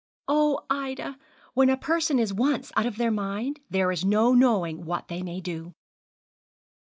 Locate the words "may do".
5.21-5.73